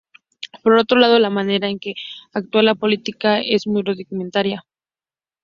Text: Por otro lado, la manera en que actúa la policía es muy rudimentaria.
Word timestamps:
Por 0.63 0.77
otro 0.77 0.97
lado, 0.97 1.19
la 1.19 1.29
manera 1.29 1.69
en 1.69 1.77
que 1.77 1.93
actúa 2.33 2.63
la 2.63 2.73
policía 2.73 3.39
es 3.39 3.67
muy 3.67 3.83
rudimentaria. 3.83 4.65